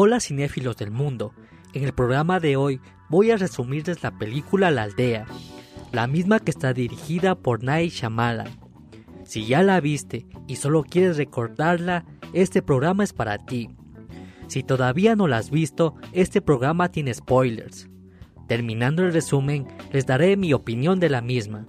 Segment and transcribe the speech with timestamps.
[0.00, 1.34] Hola cinéfilos del mundo,
[1.74, 5.26] en el programa de hoy voy a resumirles la película La Aldea,
[5.90, 8.46] la misma que está dirigida por Night Shyamalan.
[9.24, 13.70] Si ya la viste y solo quieres recordarla, este programa es para ti.
[14.46, 17.88] Si todavía no la has visto, este programa tiene spoilers.
[18.46, 21.66] Terminando el resumen, les daré mi opinión de la misma,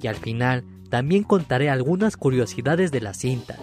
[0.00, 3.56] y al final también contaré algunas curiosidades de la cinta.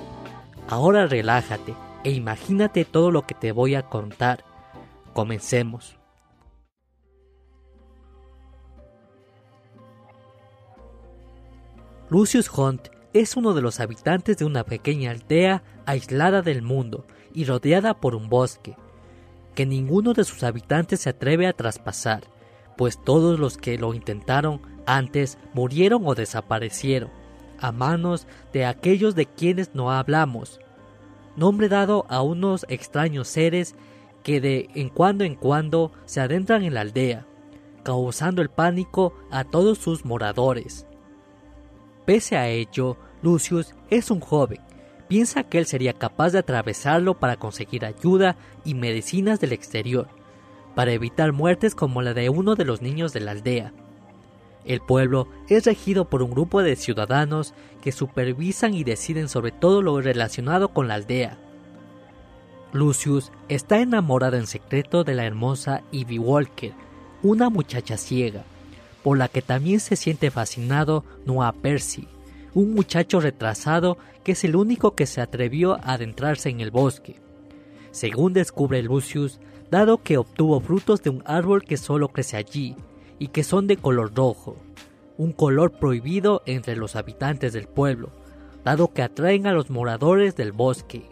[0.68, 4.44] Ahora relájate e imagínate todo lo que te voy a contar.
[5.14, 5.98] Comencemos.
[12.10, 17.46] Lucius Hunt es uno de los habitantes de una pequeña aldea aislada del mundo y
[17.46, 18.76] rodeada por un bosque,
[19.56, 22.24] que ninguno de sus habitantes se atreve a traspasar,
[22.78, 27.12] pues todos los que lo intentaron antes murieron o desaparecieron,
[27.60, 30.60] a manos de aquellos de quienes no hablamos,
[31.36, 33.76] nombre dado a unos extraños seres
[34.24, 37.26] que de en cuando en cuando se adentran en la aldea,
[37.84, 40.86] causando el pánico a todos sus moradores.
[42.06, 44.60] Pese a ello, Lucius es un joven.
[45.08, 50.08] Piensa que él sería capaz de atravesarlo para conseguir ayuda y medicinas del exterior,
[50.76, 53.74] para evitar muertes como la de uno de los niños de la aldea.
[54.66, 59.82] El pueblo es regido por un grupo de ciudadanos que supervisan y deciden sobre todo
[59.82, 61.38] lo relacionado con la aldea.
[62.72, 66.74] Lucius está enamorado en secreto de la hermosa Ivy Walker,
[67.24, 68.44] una muchacha ciega,
[69.04, 72.08] por la que también se siente fascinado Noah Percy,
[72.54, 77.16] un muchacho retrasado que es el único que se atrevió a adentrarse en el bosque.
[77.92, 79.40] Según descubre Lucius,
[79.72, 82.76] dado que obtuvo frutos de un árbol que solo crece allí,
[83.20, 84.58] y que son de color rojo,
[85.18, 88.10] un color prohibido entre los habitantes del pueblo,
[88.64, 91.04] dado que atraen a los moradores del bosque.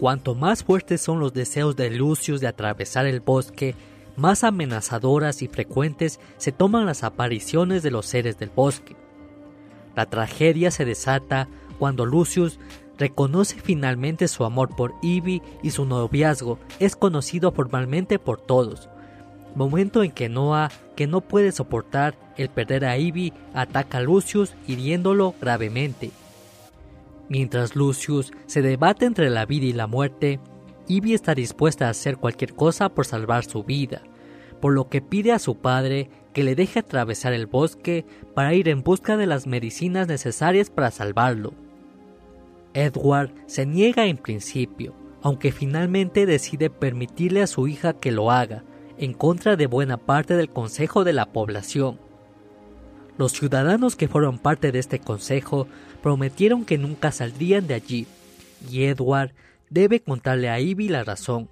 [0.00, 3.74] Cuanto más fuertes son los deseos de Lucius de atravesar el bosque,
[4.16, 8.96] más amenazadoras y frecuentes se toman las apariciones de los seres del bosque.
[9.94, 11.48] La tragedia se desata
[11.78, 12.58] cuando Lucius
[12.98, 18.88] reconoce finalmente su amor por Ivy y su noviazgo es conocido formalmente por todos,
[19.54, 24.54] momento en que Noah, que no puede soportar el perder a Ivy, ataca a Lucius
[24.66, 26.10] hiriéndolo gravemente.
[27.28, 30.40] Mientras Lucius se debate entre la vida y la muerte,
[30.88, 34.02] Ivy está dispuesta a hacer cualquier cosa por salvar su vida,
[34.60, 38.04] por lo que pide a su padre que le deje atravesar el bosque
[38.34, 41.54] para ir en busca de las medicinas necesarias para salvarlo.
[42.74, 48.64] Edward se niega en principio, aunque finalmente decide permitirle a su hija que lo haga,
[48.98, 51.98] en contra de buena parte del consejo de la población.
[53.18, 55.66] Los ciudadanos que fueron parte de este consejo
[56.02, 58.06] prometieron que nunca saldrían de allí,
[58.70, 59.32] y Edward
[59.70, 61.48] debe contarle a Ivy la razón.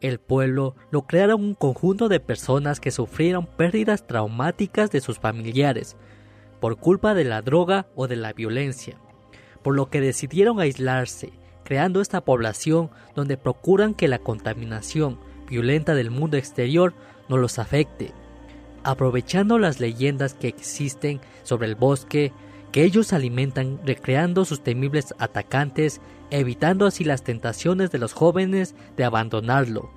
[0.00, 5.96] El pueblo lo crearon un conjunto de personas que sufrieron pérdidas traumáticas de sus familiares,
[6.60, 8.98] por culpa de la droga o de la violencia,
[9.62, 11.32] por lo que decidieron aislarse,
[11.64, 16.94] creando esta población donde procuran que la contaminación, violenta del mundo exterior
[17.28, 18.12] no los afecte,
[18.84, 22.32] aprovechando las leyendas que existen sobre el bosque
[22.72, 29.04] que ellos alimentan recreando sus temibles atacantes, evitando así las tentaciones de los jóvenes de
[29.04, 29.90] abandonarlo.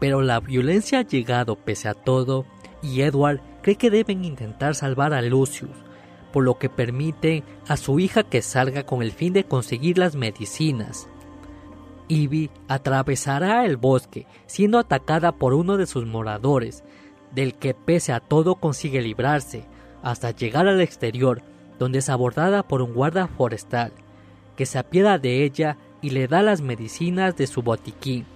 [0.00, 2.44] Pero la violencia ha llegado pese a todo
[2.82, 5.70] y Edward cree que deben intentar salvar a Lucius,
[6.32, 10.16] por lo que permite a su hija que salga con el fin de conseguir las
[10.16, 11.08] medicinas.
[12.10, 16.82] Ivy atravesará el bosque, siendo atacada por uno de sus moradores,
[17.32, 19.64] del que pese a todo consigue librarse,
[20.02, 21.42] hasta llegar al exterior,
[21.78, 23.92] donde es abordada por un guarda forestal,
[24.56, 28.26] que se apiada de ella y le da las medicinas de su botiquín,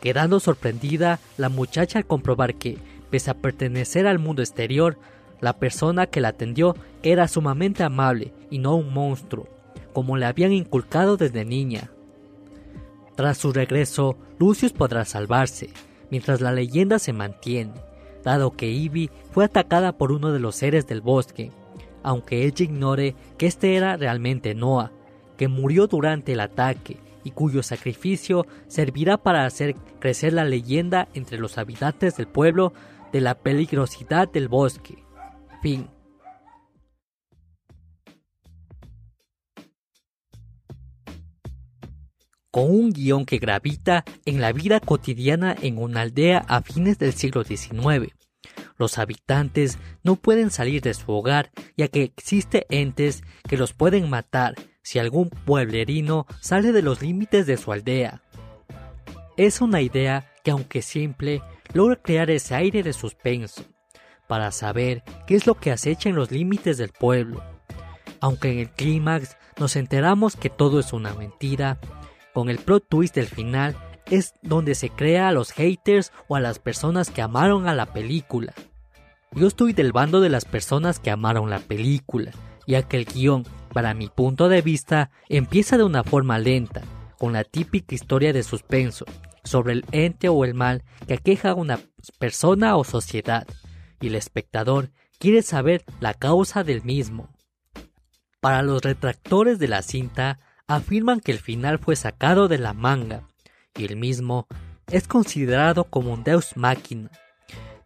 [0.00, 2.78] quedando sorprendida la muchacha al comprobar que,
[3.10, 4.98] pese a pertenecer al mundo exterior,
[5.40, 9.46] la persona que la atendió era sumamente amable y no un monstruo,
[9.92, 11.90] como le habían inculcado desde niña.
[13.14, 15.70] Tras su regreso, Lucius podrá salvarse,
[16.10, 17.74] mientras la leyenda se mantiene,
[18.22, 21.52] dado que Ivy fue atacada por uno de los seres del bosque,
[22.02, 24.92] aunque ella ignore que este era realmente Noah,
[25.36, 31.38] que murió durante el ataque y cuyo sacrificio servirá para hacer crecer la leyenda entre
[31.38, 32.72] los habitantes del pueblo
[33.12, 35.02] de la peligrosidad del bosque.
[35.62, 35.88] Fin.
[42.54, 47.12] Con un guion que gravita en la vida cotidiana en una aldea a fines del
[47.12, 48.14] siglo XIX.
[48.78, 54.08] Los habitantes no pueden salir de su hogar ya que existe entes que los pueden
[54.08, 58.22] matar si algún pueblerino sale de los límites de su aldea.
[59.36, 61.42] Es una idea que aunque simple,
[61.72, 63.64] logra crear ese aire de suspenso,
[64.28, 67.42] para saber qué es lo que acecha en los límites del pueblo.
[68.20, 71.80] Aunque en el clímax nos enteramos que todo es una mentira,
[72.34, 73.76] con el plot twist del final
[74.06, 77.86] es donde se crea a los haters o a las personas que amaron a la
[77.86, 78.52] película.
[79.32, 82.32] Yo estoy del bando de las personas que amaron la película,
[82.66, 86.82] ya que el guion, para mi punto de vista, empieza de una forma lenta,
[87.18, 89.06] con la típica historia de suspenso,
[89.44, 91.80] sobre el ente o el mal que aqueja a una
[92.18, 93.46] persona o sociedad,
[94.00, 97.28] y el espectador quiere saber la causa del mismo.
[98.40, 103.28] Para los retractores de la cinta, afirman que el final fue sacado de la manga,
[103.76, 104.46] y el mismo
[104.86, 107.10] es considerado como un deus máquina,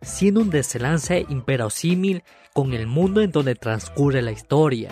[0.00, 2.22] siendo un desenlace imperosímil
[2.52, 4.90] con el mundo en donde transcurre la historia.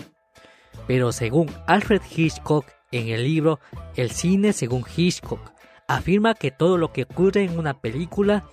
[0.86, 3.60] Pero según Alfred Hitchcock en el libro
[3.96, 5.52] El cine según Hitchcock,
[5.88, 8.44] afirma que todo lo que ocurre en una película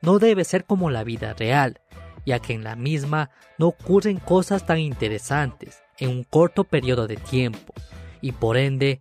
[0.00, 1.80] no debe ser como la vida real,
[2.26, 7.16] ya que en la misma no ocurren cosas tan interesantes en un corto periodo de
[7.16, 7.74] tiempo,
[8.22, 9.00] y por ende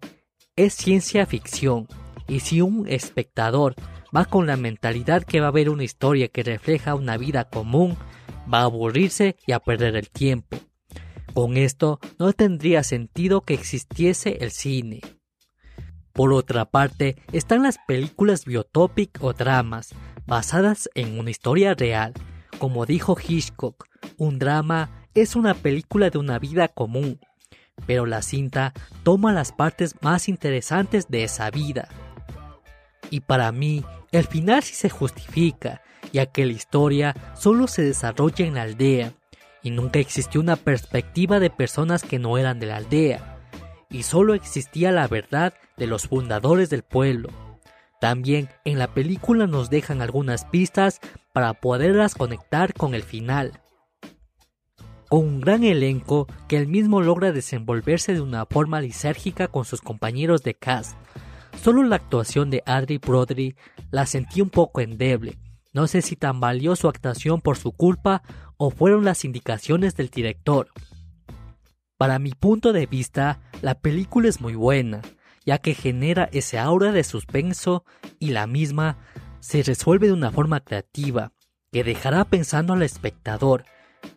[0.57, 1.87] es ciencia ficción,
[2.27, 3.75] y si un espectador
[4.15, 7.97] va con la mentalidad que va a ver una historia que refleja una vida común,
[8.51, 10.57] va a aburrirse y a perder el tiempo.
[11.33, 14.99] Con esto no tendría sentido que existiese el cine.
[16.11, 19.95] Por otra parte, están las películas biotopic o dramas,
[20.25, 22.13] basadas en una historia real.
[22.59, 23.85] Como dijo Hitchcock,
[24.17, 27.19] un drama es una película de una vida común,
[27.85, 28.73] pero la cinta
[29.03, 31.89] toma las partes más interesantes de esa vida.
[33.09, 35.81] Y para mí, el final sí se justifica,
[36.13, 39.13] ya que la historia solo se desarrolla en la aldea,
[39.63, 43.39] y nunca existió una perspectiva de personas que no eran de la aldea,
[43.89, 47.29] y solo existía la verdad de los fundadores del pueblo.
[47.99, 50.99] También en la película nos dejan algunas pistas
[51.33, 53.59] para poderlas conectar con el final.
[55.11, 59.81] Con un gran elenco que él mismo logra desenvolverse de una forma lisérgica con sus
[59.81, 60.95] compañeros de cast,
[61.61, 63.55] Solo la actuación de Adri Brodry
[63.91, 65.37] la sentí un poco endeble.
[65.73, 68.23] No sé si tan valió su actuación por su culpa
[68.57, 70.69] o fueron las indicaciones del director.
[71.97, 75.01] Para mi punto de vista, la película es muy buena,
[75.45, 77.85] ya que genera ese aura de suspenso
[78.17, 78.97] y la misma
[79.39, 81.33] se resuelve de una forma creativa,
[81.71, 83.65] que dejará pensando al espectador.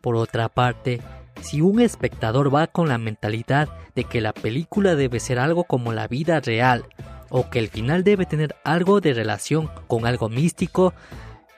[0.01, 1.01] Por otra parte,
[1.41, 5.93] si un espectador va con la mentalidad de que la película debe ser algo como
[5.93, 6.85] la vida real,
[7.31, 10.95] o que el final debe tener algo de relación con algo místico,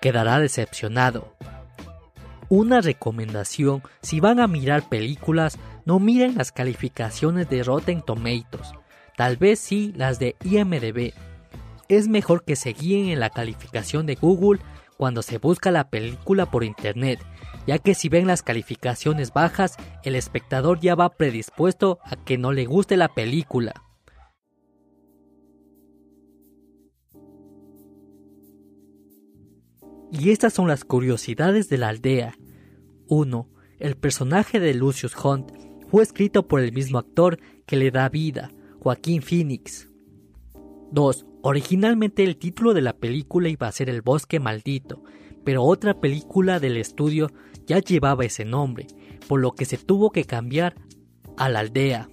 [0.00, 1.34] quedará decepcionado.
[2.48, 8.72] Una recomendación, si van a mirar películas, no miren las calificaciones de Rotten Tomatoes,
[9.16, 11.12] tal vez sí las de IMDB.
[11.88, 14.60] Es mejor que se guíen en la calificación de Google
[14.96, 17.20] cuando se busca la película por internet,
[17.66, 22.52] ya que si ven las calificaciones bajas, el espectador ya va predispuesto a que no
[22.52, 23.82] le guste la película.
[30.12, 32.36] Y estas son las curiosidades de la aldea.
[33.08, 33.48] 1.
[33.78, 35.50] El personaje de Lucius Hunt
[35.88, 38.50] fue escrito por el mismo actor que le da vida,
[38.80, 39.88] Joaquín Phoenix.
[40.92, 41.26] 2.
[41.42, 45.02] Originalmente el título de la película iba a ser El bosque maldito,
[45.44, 47.30] pero otra película del estudio
[47.66, 48.86] ya llevaba ese nombre,
[49.28, 50.74] por lo que se tuvo que cambiar
[51.36, 52.08] a la aldea.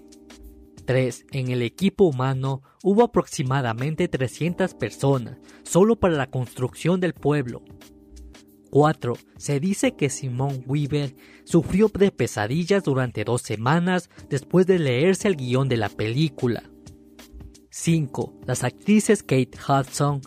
[0.86, 1.27] 3.
[1.31, 7.63] En el equipo humano hubo aproximadamente 300 personas, solo para la construcción del pueblo.
[8.69, 9.13] 4.
[9.38, 15.36] Se dice que Simone Weaver sufrió de pesadillas durante dos semanas después de leerse el
[15.36, 16.63] guion de la película.
[17.69, 18.41] 5.
[18.45, 20.22] Las actrices Kate Hudson,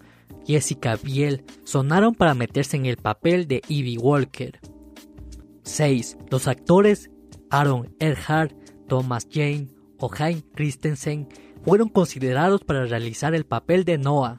[0.47, 4.61] Jessica Biel sonaron para meterse en el papel de Evie Walker.
[5.67, 6.17] 6.
[6.31, 7.11] Los actores
[7.51, 8.53] Aaron Eckhart,
[8.89, 9.69] Thomas Jane
[9.99, 11.29] o Hein Christensen
[11.65, 14.39] fueron considerados para realizar el papel de Noah.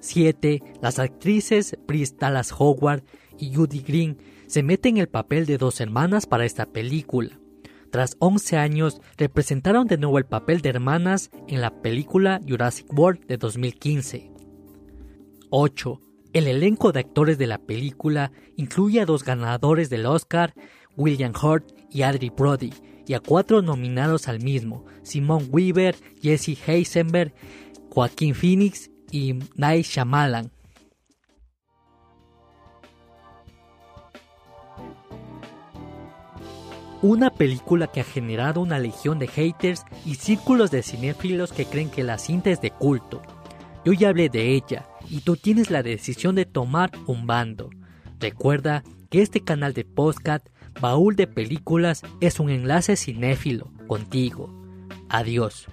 [0.00, 0.62] 7.
[0.80, 3.02] Las actrices Bryce Dallas Howard
[3.38, 7.40] y Judy Green se meten en el papel de dos hermanas para esta película.
[7.90, 13.26] Tras 11 años, representaron de nuevo el papel de hermanas en la película Jurassic World
[13.26, 14.30] de 2015.
[15.50, 16.00] 8.
[16.38, 20.54] El elenco de actores de la película incluye a dos ganadores del Oscar,
[20.96, 22.72] William Hurt y Adri Brody,
[23.08, 27.34] y a cuatro nominados al mismo, Simon Weaver, Jesse Heisenberg,
[27.90, 30.52] Joaquín Phoenix y Night Shyamalan.
[37.02, 41.90] Una película que ha generado una legión de haters y círculos de cinéfilos que creen
[41.90, 43.22] que la cinta es de culto.
[43.84, 47.70] Yo ya hablé de ella y tú tienes la decisión de tomar un bando.
[48.20, 50.46] Recuerda que este canal de podcast,
[50.80, 54.52] Baúl de Películas, es un enlace cinéfilo contigo.
[55.08, 55.66] Adiós.